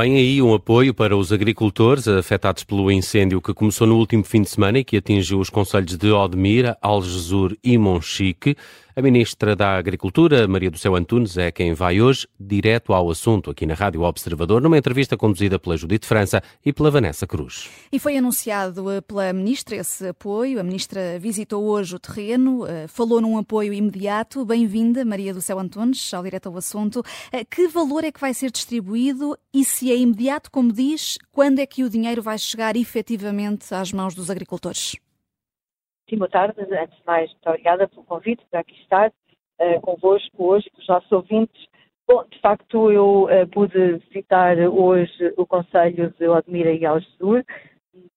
Vem 0.00 0.16
aí 0.16 0.40
um 0.40 0.54
apoio 0.54 0.94
para 0.94 1.14
os 1.14 1.30
agricultores 1.30 2.08
afetados 2.08 2.64
pelo 2.64 2.90
incêndio 2.90 3.38
que 3.38 3.52
começou 3.52 3.86
no 3.86 3.98
último 3.98 4.24
fim 4.24 4.40
de 4.40 4.48
semana 4.48 4.78
e 4.78 4.84
que 4.84 4.96
atingiu 4.96 5.38
os 5.38 5.50
conselhos 5.50 5.94
de 5.94 6.10
Odmira, 6.10 6.78
Algesur 6.80 7.54
e 7.62 7.76
Monchique. 7.76 8.56
A 8.96 9.00
Ministra 9.00 9.54
da 9.54 9.76
Agricultura, 9.76 10.48
Maria 10.48 10.68
do 10.68 10.76
Céu 10.76 10.96
Antunes, 10.96 11.36
é 11.38 11.52
quem 11.52 11.72
vai 11.74 12.00
hoje 12.00 12.26
direto 12.38 12.92
ao 12.92 13.08
assunto 13.08 13.48
aqui 13.48 13.64
na 13.64 13.74
Rádio 13.74 14.02
Observador, 14.02 14.60
numa 14.60 14.76
entrevista 14.76 15.16
conduzida 15.16 15.60
pela 15.60 15.76
Judite 15.76 16.08
França 16.08 16.42
e 16.66 16.72
pela 16.72 16.90
Vanessa 16.90 17.24
Cruz. 17.24 17.70
E 17.92 18.00
foi 18.00 18.16
anunciado 18.16 18.90
eh, 18.90 19.00
pela 19.00 19.32
Ministra 19.32 19.76
esse 19.76 20.08
apoio. 20.08 20.58
A 20.58 20.64
Ministra 20.64 21.20
visitou 21.20 21.64
hoje 21.66 21.94
o 21.94 22.00
terreno, 22.00 22.66
eh, 22.66 22.88
falou 22.88 23.20
num 23.20 23.38
apoio 23.38 23.72
imediato. 23.72 24.44
Bem-vinda, 24.44 25.04
Maria 25.04 25.32
do 25.32 25.40
Céu 25.40 25.60
Antunes, 25.60 26.12
ao 26.12 26.24
direto 26.24 26.48
ao 26.48 26.56
assunto. 26.56 27.00
Eh, 27.30 27.44
que 27.44 27.68
valor 27.68 28.02
é 28.02 28.10
que 28.10 28.20
vai 28.20 28.34
ser 28.34 28.50
distribuído 28.50 29.38
e 29.54 29.64
se 29.64 29.92
é 29.92 29.96
imediato, 29.96 30.50
como 30.50 30.72
diz, 30.72 31.16
quando 31.30 31.60
é 31.60 31.66
que 31.66 31.84
o 31.84 31.90
dinheiro 31.90 32.22
vai 32.22 32.38
chegar 32.38 32.74
efetivamente 32.74 33.72
às 33.72 33.92
mãos 33.92 34.16
dos 34.16 34.30
agricultores? 34.30 34.96
Boa 36.16 36.28
tarde. 36.28 36.60
Antes 36.60 36.98
de 36.98 37.06
mais, 37.06 37.30
muito 37.30 37.48
obrigada 37.48 37.86
pelo 37.86 38.02
convite 38.04 38.44
para 38.50 38.60
aqui 38.60 38.74
estar 38.80 39.10
uh, 39.10 39.80
convosco 39.80 40.44
hoje, 40.44 40.68
com 40.70 40.80
os 40.80 40.88
nossos 40.88 41.12
ouvintes. 41.12 41.68
Bom, 42.08 42.24
de 42.28 42.38
facto, 42.40 42.90
eu 42.90 43.24
uh, 43.24 43.46
pude 43.52 43.98
visitar 44.08 44.58
hoje 44.58 45.32
o 45.36 45.46
Conselho 45.46 46.12
de 46.18 46.26
Odmira 46.26 46.72
e 46.72 46.84
Algesur 46.84 47.44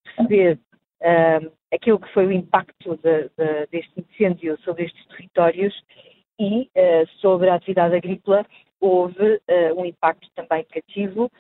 perceber 0.04 0.60
uh, 1.02 1.52
aquilo 1.72 2.00
que 2.00 2.12
foi 2.14 2.26
o 2.26 2.32
impacto 2.32 2.98
de, 2.98 3.30
de, 3.38 3.68
deste 3.72 4.00
incêndio 4.00 4.58
sobre 4.62 4.86
estes 4.86 5.06
territórios 5.10 5.74
e 6.40 6.62
uh, 6.76 7.08
sobre 7.20 7.50
a 7.50 7.56
atividade 7.56 7.96
agrícola 7.96 8.44
houve 8.82 9.40
um 9.78 9.86
impacto 9.86 10.28
também 10.36 10.66
negativo, 10.70 11.32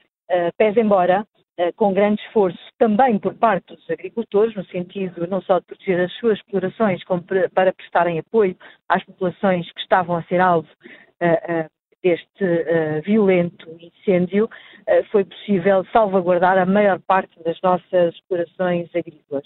pese 0.57 0.79
embora 0.79 1.27
com 1.75 1.93
grande 1.93 2.21
esforço 2.23 2.57
também 2.79 3.19
por 3.19 3.35
parte 3.35 3.75
dos 3.75 3.89
agricultores, 3.89 4.55
no 4.55 4.65
sentido 4.65 5.27
não 5.27 5.41
só 5.41 5.59
de 5.59 5.65
proteger 5.65 5.99
as 5.99 6.11
suas 6.13 6.37
explorações, 6.39 7.03
como 7.03 7.23
para 7.53 7.73
prestarem 7.73 8.19
apoio 8.19 8.57
às 8.89 9.03
populações 9.03 9.71
que 9.71 9.81
estavam 9.81 10.15
a 10.15 10.23
ser 10.23 10.41
alvo 10.41 10.67
uh, 11.21 11.65
uh, 11.65 11.69
deste 12.03 13.01
violento 13.05 13.65
incêndio, 13.79 14.49
foi 15.09 15.23
possível 15.23 15.85
salvaguardar 15.93 16.57
a 16.57 16.65
maior 16.65 16.99
parte 16.99 17.41
das 17.45 17.57
nossas 17.61 18.13
explorações 18.13 18.89
agrícolas. 18.93 19.45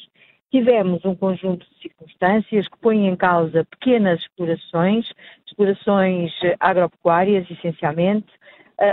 Tivemos 0.49 1.05
um 1.05 1.13
conjunto 1.13 1.67
de 1.69 1.81
circunstâncias 1.83 2.67
que 2.67 2.79
põem 2.79 3.07
em 3.07 3.15
causa 3.15 3.63
pequenas 3.65 4.19
explorações, 4.21 5.07
explorações 5.45 6.31
agropecuárias, 6.59 7.45
essencialmente, 7.51 8.33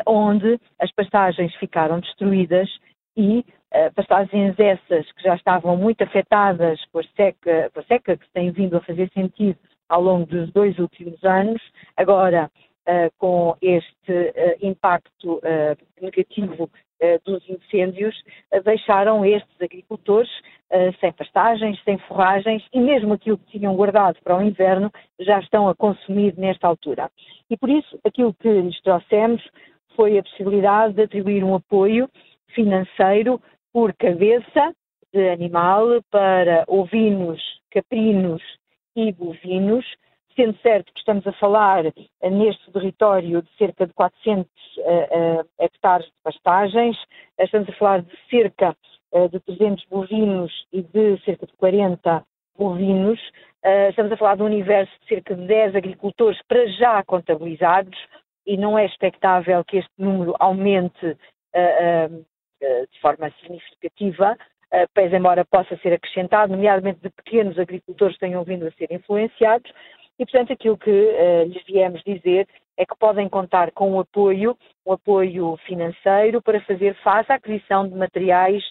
onde 0.06 0.60
as 0.78 0.92
pastagens 0.92 1.54
ficaram 1.54 2.00
destruídas 2.00 2.68
e 3.16 3.38
uh, 3.38 3.92
pastagens 3.94 4.58
essas 4.58 5.10
que 5.12 5.22
já 5.22 5.34
estavam 5.34 5.76
muito 5.76 6.02
afetadas 6.02 6.84
por 6.92 7.04
seca, 7.16 7.70
por 7.72 7.84
seca 7.84 8.16
que 8.16 8.24
se 8.24 8.32
tem 8.32 8.50
vindo 8.50 8.76
a 8.76 8.80
fazer 8.80 9.10
sentido 9.10 9.58
ao 9.88 10.02
longo 10.02 10.26
dos 10.26 10.50
dois 10.52 10.78
últimos 10.78 11.22
anos, 11.24 11.60
agora 11.96 12.50
uh, 12.88 13.12
com 13.18 13.56
este 13.60 14.12
uh, 14.12 14.66
impacto 14.66 15.40
negativo 16.00 16.70
dos 17.26 17.46
incêndios, 17.50 18.14
deixaram 18.64 19.26
estes 19.26 19.60
agricultores 19.60 20.30
sem 21.00 21.12
pastagens, 21.12 21.78
sem 21.84 21.98
forragens 21.98 22.66
e 22.72 22.80
mesmo 22.80 23.12
aquilo 23.12 23.36
que 23.36 23.58
tinham 23.58 23.76
guardado 23.76 24.16
para 24.24 24.38
o 24.38 24.42
inverno 24.42 24.90
já 25.20 25.38
estão 25.38 25.68
a 25.68 25.74
consumir 25.74 26.34
nesta 26.38 26.66
altura. 26.66 27.10
E 27.50 27.58
por 27.58 27.68
isso 27.68 27.98
aquilo 28.04 28.32
que 28.32 28.48
lhes 28.48 28.80
trouxemos 28.80 29.42
foi 29.94 30.18
a 30.18 30.22
possibilidade 30.22 30.94
de 30.94 31.02
atribuir 31.02 31.44
um 31.44 31.54
apoio 31.54 32.08
financeiro 32.54 33.40
por 33.72 33.92
cabeça 33.94 34.74
de 35.12 35.28
animal 35.28 36.02
para 36.10 36.64
ovinos, 36.66 37.40
caprinos 37.70 38.42
e 38.96 39.12
bovinos, 39.12 39.84
sendo 40.34 40.56
certo 40.58 40.92
que 40.92 40.98
estamos 40.98 41.26
a 41.26 41.32
falar 41.34 41.84
neste 42.22 42.70
território 42.72 43.42
de 43.42 43.48
cerca 43.56 43.86
de 43.86 43.92
400 43.92 44.46
uh, 44.46 44.80
uh, 44.80 45.48
hectares 45.60 46.06
de 46.06 46.12
pastagens, 46.22 46.96
estamos 47.38 47.68
a 47.68 47.72
falar 47.72 48.02
de 48.02 48.16
cerca 48.28 48.76
uh, 49.12 49.28
de 49.28 49.38
300 49.40 49.84
bovinos 49.86 50.66
e 50.72 50.82
de 50.82 51.18
cerca 51.24 51.46
de 51.46 51.52
40 51.54 52.24
bovinos, 52.56 53.20
estamos 53.88 54.12
a 54.12 54.16
falar 54.16 54.36
de 54.36 54.42
um 54.42 54.46
universo 54.46 54.92
de 55.00 55.08
cerca 55.08 55.34
de 55.34 55.44
10 55.46 55.74
agricultores 55.74 56.38
para 56.46 56.66
já 56.68 57.02
contabilizados 57.02 57.98
e 58.46 58.56
não 58.56 58.78
é 58.78 58.84
expectável 58.84 59.64
que 59.64 59.78
este 59.78 59.90
número 59.98 60.36
aumente 60.38 61.16
eh, 61.54 62.10
de 62.60 63.00
forma 63.00 63.30
significativa, 63.40 64.36
eh, 64.70 64.86
pese 64.92 65.14
embora 65.14 65.44
possa 65.44 65.76
ser 65.78 65.92
acrescentado, 65.92 66.52
nomeadamente 66.52 67.00
de 67.00 67.10
pequenos 67.10 67.58
agricultores 67.58 68.16
que 68.16 68.20
tenham 68.20 68.42
vindo 68.42 68.66
a 68.66 68.72
ser 68.72 68.90
influenciados, 68.90 69.70
e 70.18 70.24
portanto 70.24 70.52
aquilo 70.52 70.78
que 70.78 70.90
uh, 70.90 71.44
lhes 71.44 71.64
viemos 71.64 72.02
dizer 72.04 72.48
é 72.76 72.84
que 72.84 72.96
podem 72.96 73.28
contar 73.28 73.70
com 73.72 73.92
um 73.92 74.00
apoio, 74.00 74.56
um 74.86 74.92
apoio 74.92 75.56
financeiro 75.66 76.42
para 76.42 76.60
fazer 76.62 76.94
face 77.02 77.30
à 77.30 77.36
aquisição 77.36 77.88
de 77.88 77.94
materiais 77.94 78.64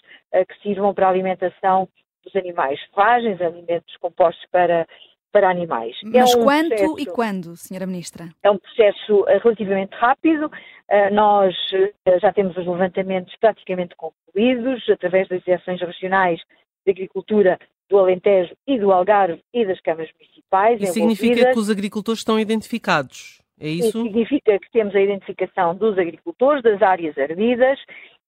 que 0.48 0.62
sirvam 0.62 0.92
para 0.92 1.06
a 1.06 1.10
alimentação 1.10 1.88
dos 2.22 2.36
animais, 2.36 2.78
forragens, 2.92 3.40
alimentos 3.40 3.96
compostos 3.96 4.44
para 4.50 4.86
para 5.34 5.50
animais. 5.50 5.96
É 6.04 6.20
Mas 6.20 6.32
é 6.32 6.38
um 6.38 6.44
quanto 6.44 6.68
processo, 6.68 7.00
e 7.00 7.06
quando, 7.06 7.56
Senhora 7.56 7.86
Ministra? 7.86 8.28
É 8.40 8.48
um 8.48 8.56
processo 8.56 9.24
eh, 9.26 9.38
relativamente 9.38 9.92
rápido. 9.96 10.48
Eh, 10.88 11.10
nós 11.10 11.52
eh, 11.72 12.18
já 12.20 12.32
temos 12.32 12.56
os 12.56 12.64
levantamentos 12.64 13.34
praticamente 13.40 13.96
concluídos, 13.96 14.88
através 14.88 15.26
das 15.26 15.42
direções 15.42 15.80
regionais 15.80 16.40
de 16.86 16.92
agricultura 16.92 17.58
do 17.90 17.98
Alentejo 17.98 18.54
e 18.64 18.78
do 18.78 18.92
Algarve 18.92 19.42
e 19.52 19.66
das 19.66 19.80
câmaras 19.80 20.08
municipais. 20.12 20.80
Isso 20.80 20.92
significa 20.92 21.52
que 21.52 21.58
os 21.58 21.68
agricultores 21.68 22.20
estão 22.20 22.38
identificados? 22.38 23.42
É 23.58 23.68
isso? 23.68 23.88
Isso 23.88 24.02
significa 24.04 24.58
que 24.60 24.70
temos 24.70 24.94
a 24.94 25.00
identificação 25.00 25.74
dos 25.74 25.98
agricultores, 25.98 26.62
das 26.62 26.80
áreas 26.80 27.18
ardidas 27.18 27.78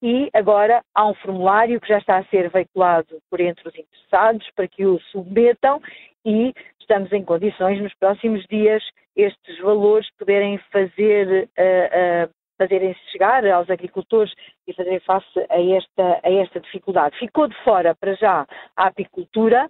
e 0.01 0.29
agora 0.33 0.83
há 0.93 1.07
um 1.07 1.13
formulário 1.15 1.79
que 1.79 1.87
já 1.87 1.97
está 1.97 2.17
a 2.17 2.25
ser 2.25 2.49
veiculado 2.49 3.17
por 3.29 3.39
entre 3.39 3.67
os 3.67 3.75
interessados 3.75 4.47
para 4.55 4.67
que 4.67 4.85
o 4.85 4.99
submetam 5.11 5.81
e 6.27 6.53
estamos 6.77 7.11
em 7.13 7.23
condições 7.23 7.81
nos 7.81 7.93
próximos 7.95 8.45
dias 8.47 8.83
estes 9.15 9.57
valores 9.59 10.09
poderem 10.19 10.59
fazer 10.71 11.49
uh, 11.57 12.27
uh, 12.27 12.29
fazerem 12.57 12.93
chegar 13.11 13.47
aos 13.47 13.69
agricultores 13.69 14.33
e 14.67 14.73
fazerem 14.73 14.99
face 14.99 15.39
a 15.49 15.61
esta, 15.61 16.19
a 16.23 16.29
esta 16.29 16.59
dificuldade. 16.59 17.17
Ficou 17.17 17.47
de 17.47 17.55
fora, 17.63 17.95
para 17.95 18.13
já, 18.15 18.45
a 18.75 18.87
apicultura, 18.87 19.69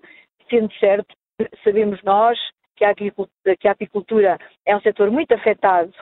sendo 0.49 0.73
certo, 0.79 1.13
sabemos 1.63 2.01
nós 2.01 2.39
que 2.75 2.83
a, 2.83 2.93
que 2.95 3.67
a 3.67 3.71
apicultura 3.71 4.39
é 4.65 4.75
um 4.75 4.81
setor 4.81 5.11
muito 5.11 5.33
afetado 5.33 5.93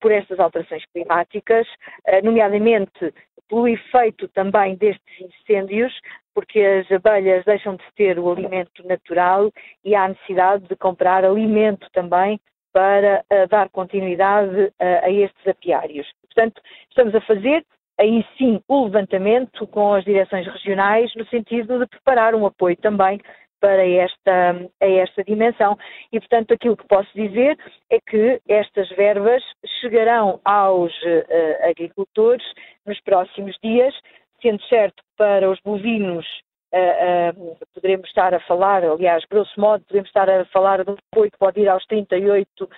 por 0.00 0.12
estas 0.12 0.38
alterações 0.38 0.84
climáticas, 0.92 1.66
uh, 2.08 2.24
nomeadamente 2.24 3.12
pelo 3.48 3.68
efeito 3.68 4.28
também 4.28 4.76
destes 4.76 5.20
incêndios, 5.20 5.92
porque 6.34 6.60
as 6.60 6.90
abelhas 6.90 7.44
deixam 7.44 7.76
de 7.76 7.84
ter 7.94 8.18
o 8.18 8.30
alimento 8.30 8.86
natural 8.86 9.50
e 9.84 9.94
há 9.94 10.08
necessidade 10.08 10.66
de 10.68 10.76
comprar 10.76 11.24
alimento 11.24 11.86
também 11.92 12.40
para 12.72 13.22
uh, 13.30 13.48
dar 13.48 13.68
continuidade 13.68 14.72
a 14.78 15.10
estes 15.10 15.46
apiários. 15.46 16.10
Portanto, 16.22 16.62
estamos 16.88 17.14
a 17.14 17.20
fazer 17.20 17.64
aí 17.98 18.24
sim 18.38 18.60
o 18.66 18.84
levantamento 18.84 19.66
com 19.66 19.92
as 19.94 20.04
direções 20.04 20.46
regionais 20.46 21.14
no 21.14 21.26
sentido 21.26 21.78
de 21.78 21.86
preparar 21.86 22.34
um 22.34 22.46
apoio 22.46 22.76
também 22.76 23.20
para 23.62 23.88
esta, 23.88 24.68
a 24.80 24.86
esta 24.86 25.22
dimensão. 25.22 25.78
E, 26.12 26.18
portanto, 26.18 26.52
aquilo 26.52 26.76
que 26.76 26.86
posso 26.88 27.08
dizer 27.14 27.56
é 27.88 27.98
que 28.00 28.40
estas 28.48 28.88
verbas 28.90 29.42
chegarão 29.80 30.40
aos 30.44 30.92
uh, 31.02 31.70
agricultores 31.70 32.44
nos 32.84 33.00
próximos 33.02 33.56
dias, 33.62 33.94
sendo 34.42 34.60
certo 34.64 35.00
para 35.16 35.48
os 35.48 35.58
bovinos 35.64 36.26
Uh, 36.74 37.36
uh, 37.52 37.56
poderemos 37.74 38.08
estar 38.08 38.32
a 38.32 38.40
falar, 38.40 38.82
aliás, 38.82 39.22
grosso 39.30 39.60
modo, 39.60 39.84
podemos 39.84 40.08
estar 40.08 40.26
a 40.30 40.46
falar 40.46 40.82
de 40.82 40.90
um 40.90 40.96
apoio 41.12 41.30
que 41.30 41.36
pode 41.36 41.60
ir 41.60 41.68
aos 41.68 41.84
38 41.84 42.64
uh, 42.64 42.68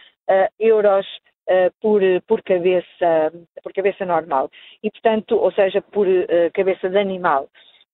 euros 0.58 1.06
por, 1.80 2.00
por, 2.26 2.42
cabeça, 2.42 3.32
por 3.62 3.72
cabeça 3.72 4.04
normal, 4.04 4.50
e 4.82 4.90
portanto, 4.90 5.36
ou 5.36 5.52
seja, 5.52 5.80
por 5.80 6.06
cabeça 6.54 6.88
de 6.88 6.98
animal. 6.98 7.48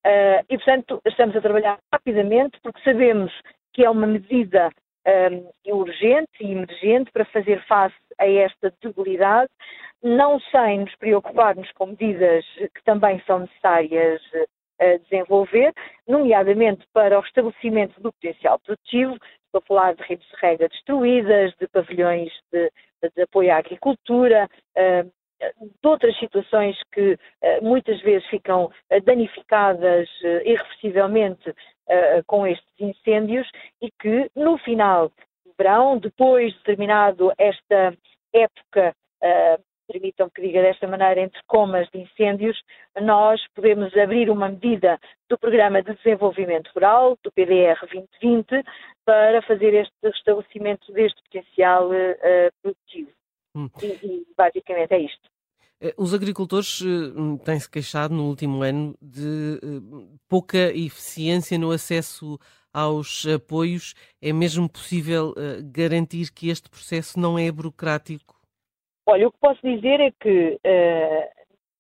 E 0.05 0.57
portanto, 0.57 1.01
estamos 1.07 1.37
a 1.37 1.41
trabalhar 1.41 1.79
rapidamente 1.93 2.59
porque 2.63 2.83
sabemos 2.83 3.33
que 3.73 3.85
é 3.85 3.91
uma 3.91 4.07
medida 4.07 4.71
um, 5.67 5.73
urgente 5.73 6.31
e 6.41 6.53
emergente 6.53 7.11
para 7.13 7.25
fazer 7.27 7.65
face 7.67 7.95
a 8.19 8.27
esta 8.27 8.73
debilidade, 8.83 9.51
não 10.03 10.41
sem 10.41 10.81
nos 10.81 10.95
preocuparmos 10.97 11.71
com 11.73 11.87
medidas 11.87 12.45
que 12.57 12.83
também 12.85 13.23
são 13.27 13.41
necessárias 13.41 14.21
a 14.81 14.97
desenvolver, 14.99 15.73
nomeadamente 16.09 16.87
para 16.93 17.19
o 17.19 17.23
estabelecimento 17.23 18.01
do 18.01 18.13
potencial 18.13 18.59
produtivo. 18.61 19.13
Estou 19.45 19.59
a 19.59 19.67
falar 19.67 19.95
de 19.95 20.03
redes 20.03 20.27
de 20.29 20.37
rega 20.41 20.69
destruídas, 20.69 21.53
de 21.61 21.69
pavilhões 21.69 22.33
de, 22.51 22.71
de 23.15 23.23
apoio 23.23 23.53
à 23.53 23.59
agricultura, 23.59 24.49
uh, 24.77 25.11
de 25.61 25.89
outras 25.89 26.17
situações 26.19 26.77
que 26.93 27.19
muitas 27.63 28.01
vezes 28.03 28.27
ficam 28.29 28.71
danificadas 29.05 30.09
irreversivelmente 30.45 31.55
com 32.27 32.47
estes 32.47 32.69
incêndios 32.79 33.49
e 33.81 33.91
que 33.91 34.31
no 34.37 34.59
final 34.59 35.09
do 35.45 35.53
verão, 35.57 35.99
depois 35.99 36.53
de 36.53 36.63
terminado 36.63 37.33
esta 37.39 37.95
época 38.33 38.95
permitam 39.91 40.31
que 40.31 40.41
diga 40.41 40.63
desta 40.63 40.87
maneira, 40.87 41.21
entre 41.21 41.41
comas 41.47 41.89
de 41.91 42.01
incêndios, 42.01 42.61
nós 43.01 43.41
podemos 43.55 43.97
abrir 43.97 44.31
uma 44.31 44.49
medida 44.49 44.99
do 45.29 45.37
Programa 45.37 45.83
de 45.83 45.95
Desenvolvimento 45.95 46.71
Rural, 46.75 47.19
do 47.23 47.33
PDR 47.33 47.79
2020, 47.81 48.65
para 49.05 49.43
fazer 49.43 49.75
este 49.75 49.93
restabelecimento 50.03 50.93
deste 50.93 51.21
potencial 51.25 51.91
produtivo. 52.63 53.11
Hum. 53.57 53.69
E, 53.83 53.87
e 53.87 54.27
basicamente 54.37 54.95
é 54.95 55.01
isto. 55.01 55.30
Eh, 55.81 55.95
os 55.97 56.13
agricultores 56.13 56.81
uh, 56.81 57.39
têm-se 57.45 57.71
queixado 57.71 58.15
no 58.15 58.29
último 58.29 58.63
ano 58.63 58.95
de 59.01 59.59
uh, 59.65 60.19
pouca 60.29 60.59
eficiência 60.75 61.59
no 61.59 61.71
acesso 61.71 62.39
aos 62.73 63.27
apoios. 63.27 63.95
É 64.23 64.33
mesmo 64.33 64.69
possível 64.69 65.35
garantir 65.73 66.33
que 66.33 66.51
este 66.51 66.71
processo 66.71 67.19
não 67.19 67.37
é 67.37 67.51
burocrático? 67.51 68.37
Olha, 69.07 69.27
o 69.27 69.33
que 69.33 69.39
posso 69.41 69.61
dizer 69.61 69.99
é 69.99 70.13
que 70.13 70.61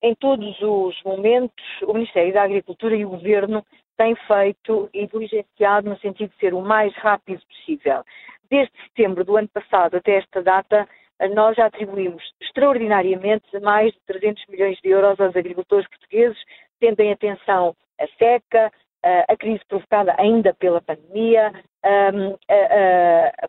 em 0.02 0.14
todos 0.16 0.60
os 0.60 1.00
momentos 1.04 1.64
o 1.82 1.92
Ministério 1.92 2.34
da 2.34 2.42
Agricultura 2.42 2.96
e 2.96 3.04
o 3.04 3.10
Governo 3.10 3.64
têm 3.96 4.16
feito 4.26 4.90
e 4.92 5.06
diligenciado 5.06 5.88
no 5.88 5.98
sentido 6.00 6.30
de 6.30 6.38
ser 6.38 6.54
o 6.54 6.60
mais 6.60 6.92
rápido 6.96 7.40
possível. 7.46 8.02
Desde 8.50 8.72
setembro 8.88 9.24
do 9.24 9.36
ano 9.36 9.48
passado 9.48 9.96
até 9.96 10.16
esta 10.16 10.42
data, 10.42 10.88
nós 11.34 11.56
já 11.56 11.66
atribuímos 11.66 12.22
extraordinariamente 12.40 13.46
mais 13.60 13.92
de 13.92 14.00
300 14.06 14.44
milhões 14.48 14.78
de 14.82 14.88
euros 14.88 15.20
aos 15.20 15.36
agricultores 15.36 15.88
portugueses, 15.88 16.38
tendo 16.80 17.00
em 17.00 17.12
atenção 17.12 17.74
a 18.00 18.06
seca, 18.18 18.72
a 19.02 19.36
crise 19.36 19.60
provocada 19.68 20.14
ainda 20.18 20.54
pela 20.54 20.80
pandemia, 20.80 21.52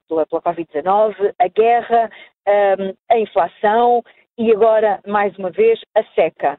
pela, 0.08 0.26
pela 0.26 0.42
Covid-19, 0.42 1.34
a 1.40 1.48
guerra, 1.48 2.10
a 3.10 3.18
inflação 3.18 4.04
e 4.38 4.52
agora, 4.52 5.00
mais 5.06 5.38
uma 5.38 5.50
vez, 5.50 5.80
a 5.96 6.04
seca. 6.16 6.58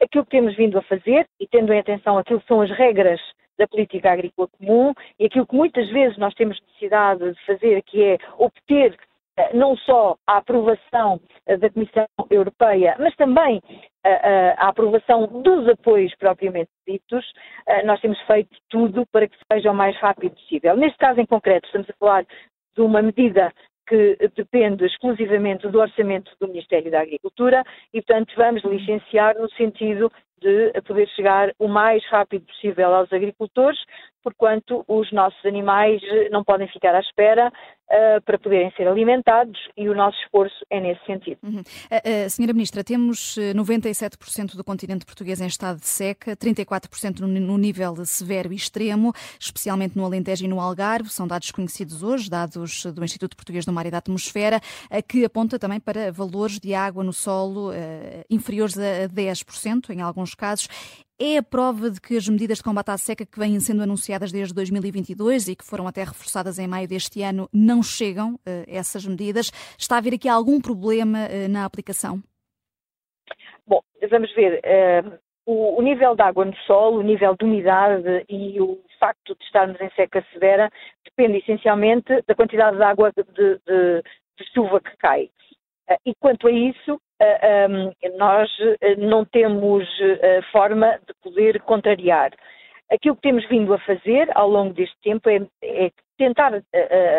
Aquilo 0.00 0.24
que 0.24 0.30
temos 0.30 0.56
vindo 0.56 0.78
a 0.78 0.82
fazer, 0.82 1.26
e 1.38 1.46
tendo 1.46 1.72
em 1.72 1.78
atenção 1.78 2.18
aquilo 2.18 2.40
que 2.40 2.46
são 2.46 2.60
as 2.60 2.70
regras 2.70 3.20
da 3.58 3.68
política 3.68 4.12
agrícola 4.12 4.48
comum 4.58 4.94
e 5.18 5.26
aquilo 5.26 5.46
que 5.46 5.54
muitas 5.54 5.88
vezes 5.90 6.16
nós 6.16 6.34
temos 6.34 6.58
necessidade 6.60 7.32
de 7.32 7.44
fazer, 7.44 7.82
que 7.82 8.02
é 8.02 8.18
obter 8.38 8.96
não 9.54 9.76
só 9.76 10.16
a 10.26 10.38
aprovação 10.38 11.20
uh, 11.48 11.58
da 11.58 11.70
Comissão 11.70 12.06
Europeia, 12.30 12.96
mas 12.98 13.14
também 13.16 13.60
a, 14.04 14.68
aprovação 14.68 15.26
dos 15.42 15.68
apoios 15.68 16.14
propriamente 16.16 16.70
ditos, 16.88 17.24
nós 17.84 18.00
temos 18.00 18.18
feito 18.22 18.56
tudo 18.70 19.04
para 19.12 19.28
que 19.28 19.36
seja 19.52 19.70
o 19.70 19.74
mais 19.74 19.94
rápido 19.98 20.34
possível. 20.34 20.74
Neste 20.74 20.96
caso 20.96 21.20
em 21.20 21.26
concreto, 21.26 21.66
estamos 21.66 21.90
a 21.90 21.92
falar 21.98 22.24
de 22.24 22.80
uma 22.80 23.02
medida 23.02 23.52
que 23.90 24.16
depende 24.36 24.86
exclusivamente 24.86 25.68
do 25.68 25.80
orçamento 25.80 26.30
do 26.40 26.46
Ministério 26.46 26.92
da 26.92 27.00
Agricultura 27.00 27.64
e, 27.92 28.00
portanto, 28.00 28.32
vamos 28.36 28.62
licenciar 28.62 29.36
no 29.36 29.50
sentido 29.50 30.12
de 30.40 30.72
poder 30.82 31.08
chegar 31.08 31.52
o 31.58 31.68
mais 31.68 32.04
rápido 32.10 32.46
possível 32.46 32.94
aos 32.94 33.12
agricultores, 33.12 33.78
porquanto 34.22 34.84
os 34.86 35.10
nossos 35.12 35.44
animais 35.44 36.00
não 36.30 36.44
podem 36.44 36.68
ficar 36.68 36.94
à 36.94 37.00
espera 37.00 37.48
uh, 37.48 38.22
para 38.22 38.38
poderem 38.38 38.70
ser 38.76 38.86
alimentados 38.86 39.58
e 39.76 39.88
o 39.88 39.94
nosso 39.94 40.18
esforço 40.22 40.64
é 40.70 40.80
nesse 40.80 41.04
sentido. 41.04 41.38
Uhum. 41.42 41.60
Uh, 41.60 42.26
uh, 42.26 42.30
senhora 42.30 42.52
Ministra, 42.52 42.84
temos 42.84 43.36
97% 43.54 44.56
do 44.56 44.64
continente 44.64 45.04
português 45.04 45.40
em 45.40 45.46
estado 45.46 45.80
de 45.80 45.86
seca, 45.86 46.36
34% 46.36 47.20
no, 47.20 47.28
no 47.28 47.58
nível 47.58 47.96
severo 48.04 48.52
e 48.52 48.56
extremo, 48.56 49.12
especialmente 49.38 49.96
no 49.96 50.04
Alentejo 50.04 50.44
e 50.44 50.48
no 50.48 50.60
Algarve, 50.60 51.10
são 51.10 51.26
dados 51.26 51.50
conhecidos 51.50 52.02
hoje, 52.02 52.30
dados 52.30 52.86
do 52.86 53.04
Instituto 53.04 53.36
Português 53.36 53.64
do 53.64 53.72
Mar 53.72 53.86
e 53.86 53.90
da 53.90 53.98
Atmosfera, 53.98 54.60
que 55.08 55.24
aponta 55.24 55.58
também 55.58 55.80
para 55.80 56.12
valores 56.12 56.58
de 56.58 56.74
água 56.74 57.02
no 57.02 57.12
solo 57.12 57.72
inferiores 58.28 58.78
a 58.78 59.08
10% 59.08 59.90
em 59.90 60.00
alguns 60.00 60.29
casos 60.34 60.68
é 61.20 61.36
a 61.36 61.42
prova 61.42 61.90
de 61.90 62.00
que 62.00 62.16
as 62.16 62.26
medidas 62.26 62.58
de 62.58 62.64
combate 62.64 62.90
à 62.90 62.96
seca 62.96 63.26
que 63.26 63.38
vêm 63.38 63.60
sendo 63.60 63.82
anunciadas 63.82 64.32
desde 64.32 64.54
2022 64.54 65.48
e 65.48 65.56
que 65.56 65.64
foram 65.64 65.86
até 65.86 66.02
reforçadas 66.02 66.58
em 66.58 66.66
maio 66.66 66.88
deste 66.88 67.22
ano 67.22 67.46
não 67.52 67.82
chegam, 67.82 68.34
uh, 68.36 68.64
essas 68.66 69.06
medidas. 69.06 69.50
Está 69.78 69.96
a 69.96 69.98
haver 69.98 70.14
aqui 70.14 70.28
algum 70.28 70.58
problema 70.60 71.18
uh, 71.26 71.48
na 71.50 71.66
aplicação? 71.66 72.22
Bom, 73.66 73.80
vamos 74.10 74.34
ver. 74.34 74.60
O, 75.46 75.78
o, 75.78 75.82
nível 75.82 76.16
de 76.16 76.22
água 76.22 76.44
no 76.44 76.56
solo, 76.66 76.98
o 76.98 77.02
nível 77.02 77.36
de 77.38 77.44
umidade 77.44 78.24
e 78.28 78.60
o 78.60 78.80
facto 78.98 79.36
de 79.36 79.44
estarmos 79.44 79.80
em 79.80 79.90
seca 79.90 80.24
severa 80.32 80.70
depende 81.04 81.38
essencialmente 81.38 82.22
da 82.26 82.34
quantidade 82.34 82.76
de 82.76 82.82
água 82.82 83.12
de, 83.16 83.22
de, 83.22 84.02
de 84.38 84.52
chuva 84.54 84.80
que 84.80 84.96
cai. 84.96 85.30
E 86.06 86.14
quanto 86.14 86.46
a 86.46 86.50
isso, 86.50 87.00
nós 88.16 88.50
eh, 88.80 88.96
não 88.96 89.24
temos 89.24 89.86
eh, 90.00 90.40
forma 90.50 90.98
de 91.06 91.14
poder 91.22 91.60
contrariar. 91.62 92.32
Aquilo 92.90 93.14
que 93.16 93.22
temos 93.22 93.46
vindo 93.48 93.74
a 93.74 93.78
fazer 93.78 94.28
ao 94.34 94.48
longo 94.48 94.72
deste 94.72 94.96
tempo 95.02 95.28
é, 95.28 95.40
é 95.62 95.90
tentar 96.18 96.52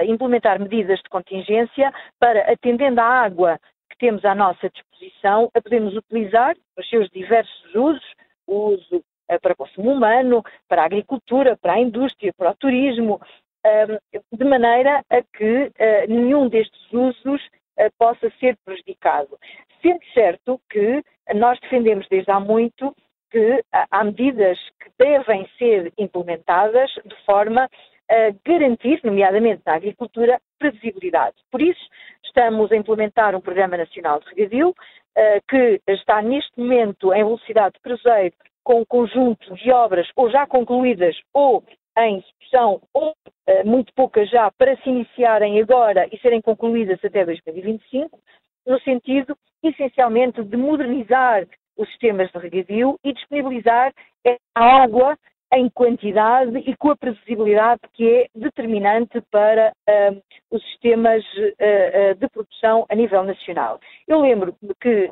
implementar 0.06 0.60
medidas 0.60 1.00
de 1.00 1.10
contingência 1.10 1.92
para, 2.20 2.52
atendendo 2.52 3.00
à 3.00 3.06
água 3.06 3.58
que 3.90 3.98
temos 3.98 4.24
à 4.26 4.36
nossa 4.36 4.70
disposição, 4.70 5.50
a 5.56 5.62
podermos 5.62 5.96
utilizar 5.96 6.56
os 6.78 6.88
seus 6.88 7.10
diversos 7.10 7.74
usos, 7.74 8.14
o 8.46 8.74
uso 8.74 9.04
para 9.42 9.56
consumo 9.56 9.92
humano, 9.92 10.44
para 10.68 10.84
a 10.84 10.86
agricultura, 10.86 11.58
para 11.58 11.74
a 11.74 11.80
indústria, 11.80 12.34
para 12.38 12.52
o 12.52 12.56
turismo, 12.56 13.20
de 14.32 14.44
maneira 14.46 15.04
a 15.10 15.24
que 15.24 15.72
nenhum 16.08 16.48
destes 16.48 16.92
usos 16.92 17.42
possa 17.98 18.30
ser 18.40 18.58
prejudicado. 18.66 19.38
Sendo 19.82 20.00
certo 20.14 20.60
que 20.70 21.04
nós 21.36 21.60
defendemos 21.60 22.08
desde 22.10 22.32
há 22.32 22.40
muito 22.40 22.96
que 23.32 23.64
há 23.72 24.04
medidas 24.04 24.60
que 24.82 24.92
devem 25.00 25.48
ser 25.58 25.92
implementadas 25.98 26.92
de 27.06 27.16
forma 27.26 27.70
a 28.10 28.36
garantir, 28.46 29.00
nomeadamente 29.04 29.62
na 29.66 29.76
agricultura, 29.76 30.40
previsibilidade. 30.60 31.38
Por 31.50 31.62
isso, 31.62 31.80
estamos 32.26 32.70
a 32.72 32.76
implementar 32.76 33.34
um 33.34 33.40
Programa 33.42 33.78
Nacional 33.78 34.20
de 34.20 34.26
Regadio, 34.36 34.76
eh, 35.16 35.40
que 35.50 35.82
está 35.88 36.22
neste 36.22 36.60
momento 36.60 37.14
em 37.14 37.24
velocidade 37.24 37.76
de 37.76 37.82
cruzeiro 37.82 38.36
com 38.64 38.82
um 38.82 38.86
conjunto 38.86 39.54
de 39.56 39.72
obras 39.72 40.08
ou 40.16 40.30
já 40.30 40.46
concluídas 40.46 41.18
ou 41.34 41.64
em 42.08 42.18
execução, 42.18 42.82
ou 42.94 43.14
eh, 43.48 43.64
muito 43.64 43.94
poucas 43.94 44.30
já, 44.30 44.52
para 44.52 44.76
se 44.78 44.90
iniciarem 44.90 45.62
agora 45.62 46.08
e 46.12 46.20
serem 46.20 46.42
concluídas 46.42 47.00
até 47.04 47.26
2025, 47.26 48.20
no 48.66 48.80
sentido 48.82 49.38
essencialmente 49.64 50.44
de 50.44 50.58
modernizar 50.58 51.48
os 51.78 51.88
sistemas 51.90 52.32
de 52.32 52.38
regadio 52.38 53.00
e 53.04 53.14
disponibilizar 53.14 53.94
a 54.56 54.84
água 54.84 55.18
em 55.54 55.70
quantidade 55.70 56.58
e 56.60 56.76
com 56.78 56.92
a 56.92 56.96
previsibilidade 56.96 57.82
que 57.94 58.08
é 58.08 58.28
determinante 58.34 59.22
para 59.30 59.74
uh, 59.90 60.22
os 60.50 60.64
sistemas 60.64 61.24
uh, 61.26 62.12
uh, 62.12 62.16
de 62.16 62.28
produção 62.30 62.86
a 62.90 62.96
nível 62.96 63.24
nacional. 63.24 63.80
Eu 64.08 64.22
lembro 64.22 64.56
que 64.80 65.12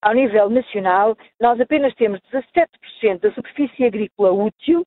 ao 0.00 0.14
nível 0.14 0.48
nacional 0.48 1.14
nós 1.38 1.60
apenas 1.60 1.94
temos 1.94 2.20
17% 2.32 3.20
da 3.20 3.32
superfície 3.32 3.84
agrícola 3.84 4.32
útil 4.32 4.82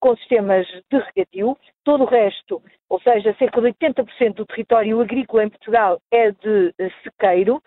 com 0.00 0.16
sistemas 0.16 0.66
de 0.90 0.98
regadio, 0.98 1.56
todo 1.84 2.04
o 2.04 2.06
resto, 2.06 2.62
ou 2.88 3.00
seja, 3.00 3.34
cerca 3.38 3.60
de 3.60 3.68
80% 3.68 4.34
do 4.34 4.46
território 4.46 5.00
agrícola 5.00 5.44
em 5.44 5.48
Portugal 5.48 6.00
é 6.10 6.30
de 6.30 6.74
eh, 6.78 6.90
sequeiro, 7.02 7.62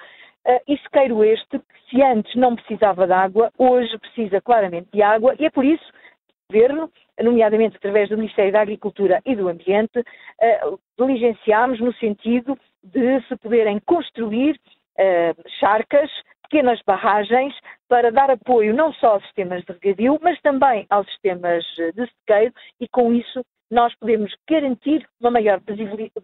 eh, 0.45 0.61
e 0.67 0.77
sequeiro 0.77 1.23
este 1.23 1.59
que 1.59 1.89
se 1.89 2.01
antes 2.01 2.33
não 2.35 2.55
precisava 2.55 3.05
de 3.05 3.13
água, 3.13 3.51
hoje 3.57 3.97
precisa 3.99 4.41
claramente 4.41 4.89
de 4.93 5.01
água, 5.01 5.35
e 5.39 5.45
é 5.45 5.49
por 5.49 5.65
isso 5.65 5.83
que 5.91 5.97
o 5.97 6.53
Governo, 6.53 6.91
nomeadamente 7.21 7.77
através 7.77 8.09
do 8.09 8.17
Ministério 8.17 8.51
da 8.51 8.61
Agricultura 8.61 9.21
e 9.25 9.35
do 9.35 9.49
Ambiente, 9.49 10.03
eh, 10.39 10.61
diligenciámos 10.97 11.79
no 11.79 11.93
sentido 11.95 12.57
de 12.83 13.21
se 13.27 13.35
poderem 13.37 13.79
construir 13.85 14.59
charcas 15.59 16.11
pequenas 16.43 16.79
barragens 16.85 17.55
para 17.91 18.09
dar 18.09 18.31
apoio 18.31 18.73
não 18.73 18.93
só 18.93 19.15
aos 19.15 19.23
sistemas 19.23 19.65
de 19.65 19.73
regadio, 19.73 20.17
mas 20.21 20.39
também 20.39 20.85
aos 20.89 21.05
sistemas 21.07 21.61
de 21.93 22.07
sequeiro 22.07 22.53
e 22.79 22.87
com 22.87 23.13
isso 23.13 23.43
nós 23.69 23.93
podemos 23.95 24.33
garantir 24.49 25.05
uma 25.19 25.29
maior 25.29 25.59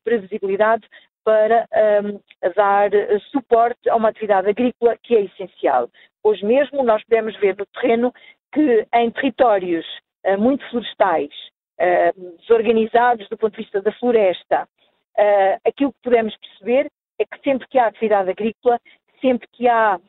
previsibilidade 0.02 0.88
para 1.26 1.68
um, 2.06 2.22
dar 2.56 2.90
suporte 3.32 3.90
a 3.90 3.98
uma 3.98 4.08
atividade 4.08 4.48
agrícola 4.48 4.98
que 5.04 5.14
é 5.14 5.26
essencial. 5.26 5.90
Hoje 6.24 6.46
mesmo 6.46 6.84
nós 6.84 7.04
podemos 7.04 7.36
ver 7.36 7.58
no 7.58 7.66
terreno 7.66 8.14
que 8.54 8.88
em 8.94 9.12
territórios 9.12 9.86
uh, 10.26 10.38
muito 10.38 10.66
florestais, 10.70 11.34
uh, 11.82 12.38
desorganizados 12.38 13.28
do 13.28 13.38
ponto 13.38 13.58
de 13.58 13.64
vista 13.64 13.82
da 13.82 13.92
floresta, 13.92 14.70
uh, 15.18 15.60
aquilo 15.68 15.92
que 15.92 16.02
podemos 16.02 16.34
perceber 16.38 16.90
é 17.20 17.26
que 17.26 17.42
sempre 17.44 17.68
que 17.68 17.78
há 17.78 17.88
atividade 17.88 18.30
agrícola, 18.30 18.80
sempre 19.20 19.50
que 19.52 19.68
há 19.68 20.00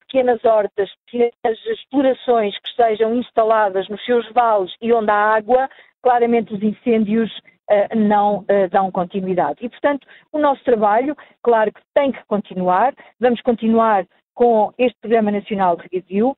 pequenas 0.00 0.44
hortas, 0.44 0.90
pequenas 1.06 1.58
explorações 1.66 2.58
que 2.58 2.74
sejam 2.74 3.14
instaladas 3.16 3.88
nos 3.88 4.04
seus 4.04 4.30
vales 4.32 4.74
e 4.80 4.92
onde 4.92 5.10
há 5.10 5.34
água, 5.36 5.68
claramente 6.02 6.54
os 6.54 6.62
incêndios 6.62 7.30
uh, 7.70 7.96
não 7.96 8.38
uh, 8.38 8.68
dão 8.70 8.90
continuidade. 8.90 9.58
E, 9.60 9.68
portanto, 9.68 10.06
o 10.32 10.38
nosso 10.38 10.62
trabalho, 10.64 11.16
claro 11.42 11.72
que 11.72 11.80
tem 11.94 12.12
que 12.12 12.24
continuar, 12.26 12.94
vamos 13.20 13.40
continuar 13.42 14.06
com 14.34 14.72
este 14.78 14.98
Programa 15.00 15.32
Nacional 15.32 15.76
de 15.76 15.82
Regadio, 15.82 16.36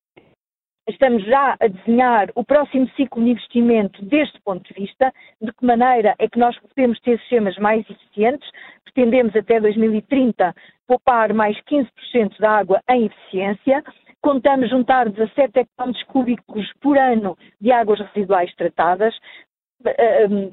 Estamos 0.90 1.24
já 1.24 1.56
a 1.60 1.68
desenhar 1.68 2.30
o 2.34 2.44
próximo 2.44 2.88
ciclo 2.96 3.22
de 3.22 3.30
investimento 3.30 4.04
deste 4.04 4.40
ponto 4.40 4.66
de 4.66 4.80
vista, 4.80 5.12
de 5.40 5.52
que 5.52 5.64
maneira 5.64 6.16
é 6.18 6.28
que 6.28 6.38
nós 6.38 6.58
podemos 6.58 6.98
ter 7.00 7.16
sistemas 7.20 7.56
mais 7.58 7.88
eficientes. 7.88 8.50
Pretendemos 8.82 9.36
até 9.36 9.60
2030 9.60 10.52
poupar 10.90 11.32
mais 11.32 11.56
15% 11.70 12.36
da 12.40 12.50
água 12.50 12.82
em 12.90 13.06
eficiência. 13.06 13.84
Contamos 14.20 14.68
juntar 14.68 15.08
17 15.08 15.60
hectómetros 15.60 16.02
cúbicos 16.04 16.68
por 16.80 16.98
ano 16.98 17.38
de 17.60 17.70
águas 17.70 18.00
residuais 18.00 18.52
tratadas. 18.56 19.14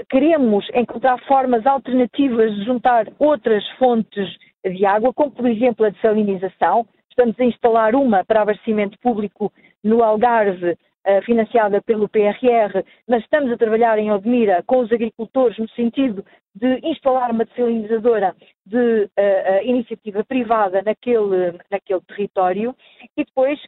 Queremos 0.09 0.69
encontrar 0.75 1.19
formas 1.25 1.65
alternativas 1.65 2.53
de 2.53 2.65
juntar 2.65 3.07
outras 3.17 3.67
fontes 3.79 4.29
de 4.63 4.85
água, 4.85 5.11
como 5.11 5.31
por 5.31 5.47
exemplo 5.47 5.87
a 5.87 5.89
dessalinização. 5.89 6.85
Estamos 7.09 7.37
a 7.39 7.43
instalar 7.43 7.95
uma 7.95 8.23
para 8.23 8.43
abastecimento 8.43 8.95
público 8.99 9.51
no 9.83 10.03
Algarve, 10.03 10.77
financiada 11.23 11.81
pelo 11.81 12.09
PRR, 12.09 12.83
mas 13.07 13.23
estamos 13.23 13.51
a 13.51 13.57
trabalhar 13.57 13.97
em 13.97 14.11
Odmira 14.11 14.63
com 14.63 14.79
os 14.79 14.91
agricultores 14.91 15.57
no 15.57 15.69
sentido 15.69 16.25
de 16.53 16.79
instalar 16.83 17.31
uma 17.31 17.45
desalinizadora 17.45 18.35
de 18.65 18.77
uh, 18.77 19.07
uh, 19.07 19.63
iniciativa 19.63 20.23
privada 20.25 20.81
naquele, 20.81 21.57
naquele 21.71 22.01
território. 22.01 22.75
E 23.15 23.23
depois 23.23 23.59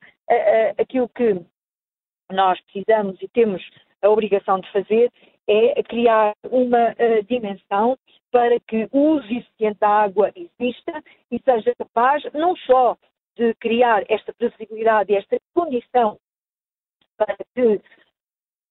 aquilo 0.78 1.10
que 1.10 1.42
nós 2.32 2.60
precisamos 2.62 3.20
e 3.20 3.28
temos 3.30 3.68
a 4.02 4.10
obrigação 4.10 4.60
de 4.60 4.72
fazer 4.72 5.12
é 5.48 5.82
criar 5.82 6.34
uma 6.52 6.96
dimensão 7.28 7.98
para 8.32 8.60
que 8.60 8.88
o 8.92 9.16
uso 9.16 9.26
eficiente 9.26 9.80
da 9.80 9.90
água 9.90 10.32
exista 10.36 11.04
e 11.32 11.42
seja 11.44 11.74
capaz 11.80 12.24
não 12.34 12.56
só 12.58 12.96
de 13.36 13.56
criar 13.56 14.04
esta 14.08 14.32
previsibilidade 14.34 15.12
e 15.12 15.16
esta 15.16 15.40
condição 15.56 16.20
para 17.20 17.36
que, 17.54 17.82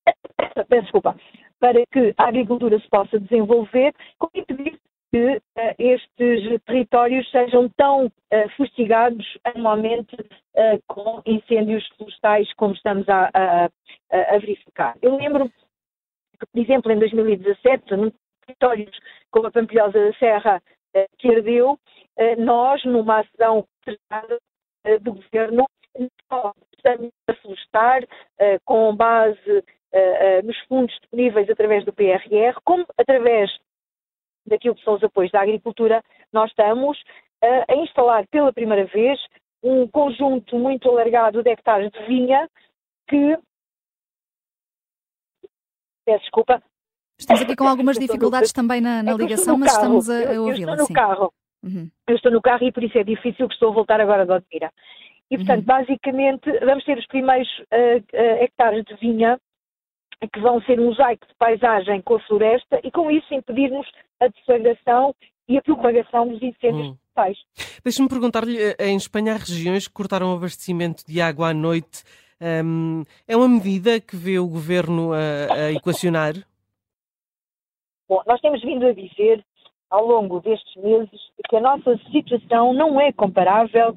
desculpa, 0.71 1.17
para 1.61 1.85
que 1.93 2.15
a 2.17 2.25
agricultura 2.25 2.81
se 2.81 2.89
possa 2.89 3.21
desenvolver, 3.21 3.95
como 4.19 4.33
impedir 4.35 4.81
que 5.11 5.37
uh, 5.37 5.41
estes 5.79 6.63
territórios 6.65 7.31
sejam 7.31 7.69
tão 7.77 8.07
uh, 8.07 8.49
fustigados 8.57 9.27
anualmente 9.45 10.15
uh, 10.15 10.83
com 10.87 11.23
incêndios 11.25 11.87
florestais 11.97 12.53
como 12.55 12.75
estamos 12.75 13.09
a, 13.09 13.31
a, 13.35 13.65
a, 14.11 14.39
verificar. 14.39 14.97
Eu 15.01 15.17
lembro 15.17 15.51
por 16.39 16.61
exemplo, 16.61 16.93
em 16.93 16.99
2017, 17.01 17.97
nos 17.97 18.13
territórios 18.47 18.97
como 19.33 19.49
a 19.49 19.51
Pampilhosa 19.51 19.99
da 19.99 20.13
Serra, 20.19 20.63
que 21.19 21.35
ardeu, 21.35 21.77
nós, 22.39 22.85
numa 22.85 23.23
ação 23.23 23.67
do 25.03 25.15
governo, 25.15 25.67
não 26.31 26.55
estamos 26.89 27.13
a 27.29 27.35
florestar 27.35 28.05
uh, 28.05 28.61
com 28.65 28.95
base 28.95 29.51
uh, 29.51 30.47
nos 30.47 30.59
fundos 30.67 30.95
disponíveis 31.01 31.49
através 31.51 31.85
do 31.85 31.93
PRR, 31.93 32.55
como 32.65 32.87
através 32.97 33.51
daquilo 34.47 34.75
que 34.75 34.85
são 34.85 34.95
os 34.95 35.05
apoios 35.05 35.31
da 35.31 35.43
agricultura, 35.43 36.03
nós 36.33 36.51
estamos 36.51 36.99
a 37.69 37.75
instalar 37.77 38.27
pela 38.29 38.53
primeira 38.53 38.85
vez 38.87 39.21
um 39.63 39.87
conjunto 39.87 40.59
muito 40.59 40.89
alargado 40.89 41.43
de 41.43 41.51
hectares 41.51 41.91
de 41.93 42.07
vinha 42.07 42.49
que. 43.09 43.39
Peço 46.05 46.21
desculpa. 46.23 46.63
Estamos 47.19 47.43
aqui 47.43 47.57
com 47.57 47.69
algumas 47.69 47.99
dificuldades 47.99 48.53
também 48.53 48.81
na, 48.81 49.03
na 49.03 49.13
é 49.13 49.15
ligação, 49.15 49.59
mas 49.59 49.73
carro. 49.73 49.99
estamos 49.99 50.11
a, 50.11 50.37
a 50.37 50.41
ouvi-la. 50.41 50.73
Eu 50.73 50.75
estou 50.75 50.89
no 50.89 50.95
carro. 50.95 51.33
Uhum. 51.63 51.91
Eu 52.07 52.17
estou 52.17 52.33
no 52.33 52.41
carro 52.41 52.65
e 52.65 52.73
por 52.73 52.83
isso 52.83 52.97
é 52.97 53.05
difícil 53.05 53.49
que 53.49 53.55
estou 53.55 53.71
a 53.71 53.75
voltar 53.75 54.01
agora 54.01 54.25
de 54.25 54.33
Odmira. 54.33 54.73
E, 55.31 55.37
portanto, 55.37 55.61
uhum. 55.61 55.65
basicamente, 55.65 56.51
vamos 56.61 56.85
ter 56.85 56.99
os 56.99 57.07
primeiros 57.07 57.49
uh, 57.59 57.99
uh, 58.15 58.43
hectares 58.43 58.85
de 58.85 58.95
vinha 58.97 59.39
que 60.33 60.41
vão 60.41 60.61
ser 60.63 60.81
um 60.81 60.87
mosaico 60.87 61.27
de 61.27 61.35
paisagem 61.35 62.03
com 62.03 62.17
a 62.17 62.21
floresta 62.21 62.81
e, 62.83 62.91
com 62.91 63.11
isso, 63.11 63.33
impedirmos 63.33 63.87
a 64.21 64.29
deflagração 64.29 65.15
e 65.49 65.57
a 65.57 65.63
propagação 65.63 66.29
dos 66.29 66.43
incêndios 66.43 66.89
uhum. 66.89 66.97
Deixa-me 67.85 68.09
perguntar-lhe, 68.09 68.57
eh, 68.57 68.77
em 68.79 68.97
Espanha 68.97 69.33
há 69.33 69.37
regiões 69.37 69.89
que 69.89 69.95
cortaram 69.95 70.33
o 70.33 70.37
abastecimento 70.37 71.05
de 71.05 71.21
água 71.21 71.49
à 71.49 71.55
noite. 71.55 72.05
Um, 72.41 73.03
é 73.27 73.37
uma 73.37 73.49
medida 73.49 74.01
que 74.01 74.15
vê 74.15 74.39
o 74.39 74.47
governo 74.47 75.13
a, 75.13 75.53
a 75.53 75.73
equacionar? 75.73 76.35
Bom, 78.09 78.23
nós 78.27 78.41
temos 78.41 78.63
vindo 78.63 78.87
a 78.87 78.93
dizer 78.93 79.45
ao 79.91 80.07
longo 80.07 80.41
destes 80.41 80.77
meses 80.77 81.21
que 81.49 81.57
a 81.57 81.61
nossa 81.61 81.99
situação 82.13 82.73
não 82.73 83.01
é 83.01 83.13
comparável, 83.13 83.97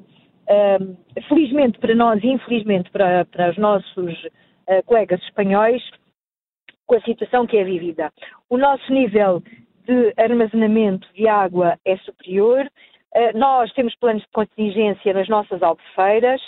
felizmente 1.28 1.78
para 1.78 1.94
nós 1.94 2.22
e 2.22 2.28
infelizmente 2.28 2.90
para, 2.90 3.24
para 3.26 3.50
os 3.50 3.58
nossos 3.58 4.24
uh, 4.24 4.82
colegas 4.86 5.20
espanhóis, 5.22 5.82
com 6.86 6.96
a 6.96 7.00
situação 7.02 7.46
que 7.46 7.56
é 7.56 7.64
vivida. 7.64 8.12
O 8.50 8.58
nosso 8.58 8.92
nível 8.92 9.42
de 9.86 10.12
armazenamento 10.16 11.08
de 11.14 11.26
água 11.28 11.78
é 11.84 11.96
superior, 11.98 12.66
uh, 12.66 13.38
nós 13.38 13.72
temos 13.72 13.94
planos 13.96 14.22
de 14.22 14.28
contingência 14.32 15.12
nas 15.12 15.28
nossas 15.28 15.62
albufeiras 15.62 16.40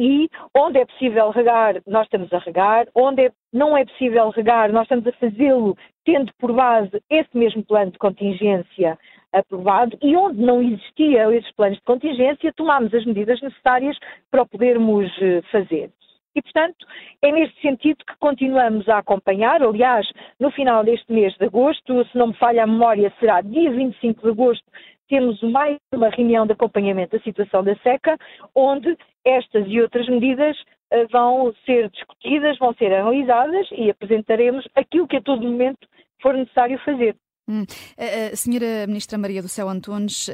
e 0.00 0.30
onde 0.56 0.78
é 0.78 0.86
possível 0.86 1.28
regar, 1.30 1.82
nós 1.86 2.04
estamos 2.04 2.32
a 2.32 2.38
regar, 2.38 2.88
onde 2.94 3.26
é, 3.26 3.32
não 3.52 3.76
é 3.76 3.84
possível 3.84 4.30
regar, 4.30 4.72
nós 4.72 4.84
estamos 4.84 5.06
a 5.06 5.12
fazê-lo 5.12 5.76
tendo 6.06 6.32
por 6.38 6.54
base 6.54 7.02
esse 7.10 7.36
mesmo 7.36 7.62
plano 7.62 7.90
de 7.90 7.98
contingência 7.98 8.98
aprovado 9.32 9.96
e 10.02 10.16
onde 10.16 10.40
não 10.40 10.62
existia 10.62 11.34
esses 11.34 11.50
planos 11.52 11.78
de 11.78 11.84
contingência, 11.84 12.52
tomámos 12.52 12.92
as 12.94 13.04
medidas 13.04 13.40
necessárias 13.40 13.98
para 14.30 14.42
o 14.42 14.48
podermos 14.48 15.10
eh, 15.20 15.42
fazer. 15.50 15.90
E, 16.34 16.42
portanto, 16.42 16.86
é 17.22 17.32
neste 17.32 17.60
sentido 17.60 18.04
que 18.04 18.16
continuamos 18.18 18.88
a 18.88 18.98
acompanhar. 18.98 19.62
Aliás, 19.62 20.08
no 20.38 20.50
final 20.50 20.84
deste 20.84 21.12
mês 21.12 21.34
de 21.36 21.44
agosto, 21.44 22.04
se 22.04 22.16
não 22.16 22.28
me 22.28 22.34
falha 22.34 22.62
a 22.62 22.66
memória, 22.66 23.12
será 23.18 23.40
dia 23.40 23.70
25 23.70 24.22
de 24.22 24.28
agosto, 24.28 24.64
temos 25.08 25.42
mais 25.42 25.76
uma 25.92 26.08
reunião 26.08 26.46
de 26.46 26.52
acompanhamento 26.52 27.16
da 27.16 27.24
situação 27.24 27.64
da 27.64 27.74
seca, 27.76 28.16
onde 28.54 28.96
estas 29.24 29.66
e 29.66 29.80
outras 29.80 30.08
medidas 30.08 30.56
uh, 30.60 31.06
vão 31.10 31.52
ser 31.66 31.90
discutidas, 31.90 32.56
vão 32.58 32.72
ser 32.74 32.94
analisadas 32.94 33.68
e 33.72 33.90
apresentaremos 33.90 34.66
aquilo 34.76 35.08
que 35.08 35.16
a 35.16 35.22
todo 35.22 35.42
momento 35.42 35.88
for 36.22 36.34
necessário 36.34 36.78
fazer. 36.84 37.16
Hum. 37.50 37.62
Uh, 37.62 38.36
senhora 38.36 38.86
Ministra 38.86 39.18
Maria 39.18 39.42
do 39.42 39.48
Céu 39.48 39.68
Antunes, 39.68 40.28
uh, 40.28 40.32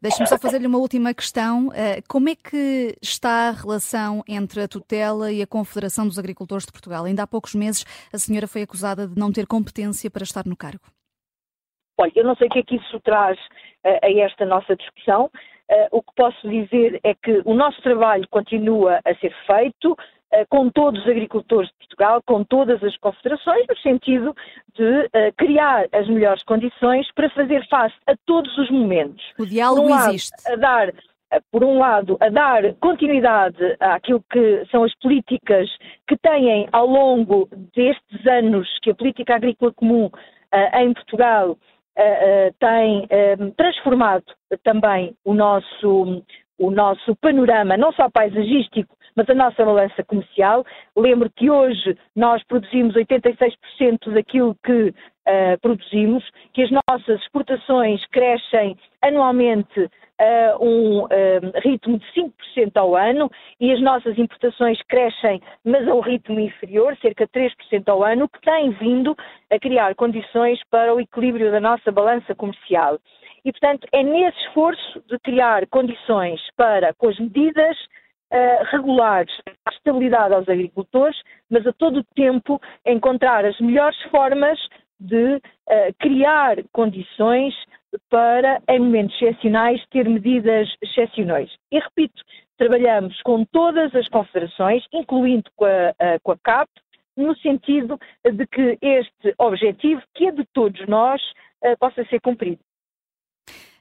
deixe-me 0.00 0.28
só 0.28 0.38
fazer-lhe 0.38 0.68
uma 0.68 0.78
última 0.78 1.12
questão. 1.12 1.70
Como 2.08 2.28
é 2.28 2.36
que 2.36 2.96
está 3.02 3.48
a 3.48 3.50
relação 3.50 4.22
entre 4.28 4.62
a 4.62 4.68
tutela 4.68 5.32
e 5.32 5.42
a 5.42 5.46
Confederação 5.46 6.06
dos 6.06 6.20
Agricultores 6.20 6.64
de 6.64 6.70
Portugal? 6.70 7.04
Ainda 7.04 7.24
há 7.24 7.26
poucos 7.26 7.56
meses 7.56 7.84
a 8.12 8.18
senhora 8.18 8.46
foi 8.46 8.62
acusada 8.62 9.08
de 9.08 9.18
não 9.18 9.32
ter 9.32 9.44
competência 9.46 10.08
para 10.08 10.22
estar 10.22 10.46
no 10.46 10.56
cargo. 10.56 10.84
Olha, 11.98 12.12
eu 12.14 12.24
não 12.24 12.36
sei 12.36 12.46
o 12.46 12.50
que 12.50 12.60
é 12.60 12.62
que 12.62 12.76
isso 12.76 13.00
traz 13.00 13.36
a 13.84 14.10
esta 14.20 14.46
nossa 14.46 14.76
discussão. 14.76 15.30
o 15.90 16.00
que 16.00 16.12
posso 16.14 16.48
dizer 16.48 17.00
é 17.02 17.14
que 17.14 17.42
o 17.44 17.54
nosso 17.54 17.82
trabalho 17.82 18.26
continua 18.30 19.00
a 19.04 19.14
ser 19.16 19.34
feito, 19.46 19.96
com 20.48 20.70
todos 20.70 21.00
os 21.02 21.08
agricultores 21.08 21.68
de 21.70 21.76
Portugal, 21.78 22.22
com 22.24 22.42
todas 22.44 22.82
as 22.82 22.96
confederações, 22.96 23.66
no 23.68 23.76
sentido 23.78 24.34
de 24.74 24.82
uh, 24.82 25.32
criar 25.36 25.86
as 25.92 26.08
melhores 26.08 26.42
condições 26.44 27.06
para 27.14 27.28
fazer 27.30 27.66
face 27.68 27.94
a 28.06 28.14
todos 28.26 28.56
os 28.58 28.70
momentos. 28.70 29.22
O 29.38 29.46
diálogo 29.46 29.88
um 29.88 30.08
existe. 30.08 30.32
a 30.50 30.56
dar, 30.56 30.88
uh, 30.88 30.92
por 31.50 31.62
um 31.62 31.78
lado, 31.78 32.16
a 32.20 32.30
dar 32.30 32.74
continuidade 32.74 33.76
àquilo 33.78 34.24
que 34.30 34.64
são 34.70 34.84
as 34.84 34.94
políticas 34.96 35.68
que 36.08 36.16
têm 36.16 36.68
ao 36.72 36.86
longo 36.86 37.48
destes 37.74 38.26
anos 38.26 38.68
que 38.82 38.90
a 38.90 38.94
política 38.94 39.34
agrícola 39.36 39.72
comum 39.74 40.06
uh, 40.06 40.78
em 40.78 40.92
Portugal 40.94 41.56
tem 42.58 43.06
transformado 43.54 44.24
também 44.64 45.14
o 45.26 45.34
nosso, 45.34 46.24
o 46.58 46.70
nosso 46.70 47.14
panorama, 47.16 47.76
não 47.76 47.92
só 47.92 48.08
paisagístico, 48.08 48.96
mas 49.16 49.28
a 49.28 49.34
nossa 49.34 49.64
balança 49.64 50.02
comercial. 50.04 50.64
Lembro 50.96 51.30
que 51.30 51.50
hoje 51.50 51.96
nós 52.14 52.42
produzimos 52.44 52.94
86% 52.94 54.12
daquilo 54.12 54.56
que 54.64 54.88
uh, 54.88 55.60
produzimos, 55.60 56.24
que 56.52 56.62
as 56.62 56.70
nossas 56.70 57.20
exportações 57.20 58.04
crescem 58.06 58.76
anualmente 59.02 59.88
a 60.18 60.56
uh, 60.56 60.64
um 60.64 61.04
uh, 61.04 61.08
ritmo 61.64 61.98
de 61.98 62.06
5% 62.12 62.76
ao 62.76 62.94
ano 62.94 63.30
e 63.58 63.72
as 63.72 63.80
nossas 63.80 64.16
importações 64.18 64.80
crescem, 64.88 65.40
mas 65.64 65.86
a 65.88 65.94
um 65.94 66.00
ritmo 66.00 66.38
inferior, 66.38 66.96
cerca 66.98 67.26
de 67.26 67.32
3% 67.32 67.88
ao 67.88 68.04
ano, 68.04 68.28
que 68.28 68.40
tem 68.40 68.70
vindo 68.70 69.16
a 69.50 69.58
criar 69.58 69.94
condições 69.94 70.60
para 70.70 70.94
o 70.94 71.00
equilíbrio 71.00 71.50
da 71.50 71.60
nossa 71.60 71.90
balança 71.90 72.34
comercial. 72.34 72.98
E, 73.44 73.50
portanto, 73.50 73.88
é 73.90 74.04
nesse 74.04 74.38
esforço 74.46 75.02
de 75.08 75.18
criar 75.18 75.66
condições 75.66 76.40
para, 76.56 76.94
com 76.94 77.08
as 77.08 77.18
medidas 77.18 77.76
uh, 78.32 78.64
regulares, 78.70 79.32
a 79.66 79.70
estabilidade 79.70 80.34
aos 80.34 80.48
agricultores, 80.48 81.16
mas 81.50 81.66
a 81.66 81.72
todo 81.72 82.04
tempo 82.14 82.60
encontrar 82.86 83.44
as 83.44 83.58
melhores 83.60 84.00
formas 84.10 84.58
de 84.98 85.36
uh, 85.36 85.40
criar 85.98 86.56
condições 86.72 87.54
para, 88.08 88.62
em 88.68 88.78
momentos 88.78 89.14
excepcionais, 89.20 89.84
ter 89.90 90.08
medidas 90.08 90.68
excepcionais. 90.82 91.50
E 91.70 91.78
repito, 91.78 92.22
trabalhamos 92.56 93.20
com 93.22 93.44
todas 93.44 93.94
as 93.94 94.08
confederações, 94.08 94.82
incluindo 94.92 95.50
com 95.56 95.66
a, 95.66 96.18
com 96.22 96.32
a 96.32 96.38
CAP, 96.38 96.70
no 97.16 97.36
sentido 97.36 97.98
de 98.24 98.46
que 98.46 98.78
este 98.80 99.34
objetivo, 99.38 100.00
que 100.14 100.28
é 100.28 100.32
de 100.32 100.46
todos 100.54 100.86
nós, 100.88 101.20
uh, 101.64 101.76
possa 101.78 102.04
ser 102.06 102.20
cumprido. 102.20 102.60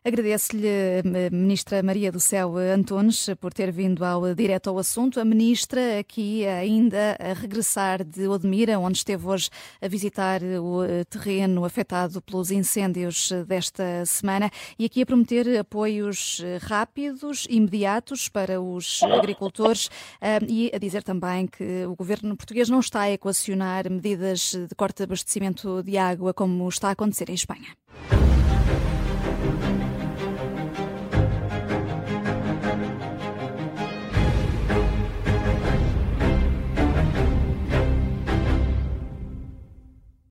Agradeço-lhe, 0.03 0.67
eh, 0.67 1.29
Ministra 1.31 1.83
Maria 1.83 2.11
do 2.11 2.19
Céu 2.19 2.57
Antunes, 2.57 3.29
por 3.39 3.53
ter 3.53 3.71
vindo 3.71 4.03
ao 4.03 4.33
direto 4.33 4.71
ao 4.71 4.79
assunto. 4.79 5.19
A 5.19 5.25
Ministra 5.25 5.99
aqui 5.99 6.43
ainda 6.47 7.15
a 7.19 7.33
regressar 7.33 8.03
de 8.03 8.27
Odmira, 8.27 8.79
onde 8.79 8.97
esteve 8.97 9.27
hoje 9.27 9.51
a 9.79 9.87
visitar 9.87 10.41
o 10.41 10.83
eh, 10.83 11.03
terreno 11.03 11.63
afetado 11.65 12.19
pelos 12.19 12.49
incêndios 12.49 13.31
desta 13.45 14.03
semana 14.07 14.49
e 14.79 14.85
aqui 14.85 15.03
a 15.03 15.05
prometer 15.05 15.59
apoios 15.59 16.41
eh, 16.43 16.57
rápidos, 16.59 17.45
imediatos 17.47 18.27
para 18.27 18.59
os 18.59 19.03
agricultores 19.03 19.87
e 20.49 20.71
a 20.73 20.79
dizer 20.79 21.03
também 21.03 21.45
que 21.45 21.85
o 21.85 21.95
governo 21.95 22.35
português 22.35 22.69
não 22.69 22.79
está 22.79 23.01
a 23.01 23.11
equacionar 23.11 23.87
medidas 23.87 24.55
de 24.55 24.73
corte 24.75 24.97
de 24.97 25.03
abastecimento 25.03 25.83
de 25.83 25.95
água 25.95 26.33
como 26.33 26.67
está 26.67 26.87
a 26.87 26.91
acontecer 26.91 27.29
em 27.29 27.35
Espanha. 27.35 27.67